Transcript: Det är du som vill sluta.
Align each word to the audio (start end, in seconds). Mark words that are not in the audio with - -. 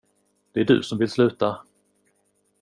Det 0.53 0.59
är 0.59 0.63
du 0.65 0.83
som 0.83 0.97
vill 0.97 1.09
sluta. 1.09 1.57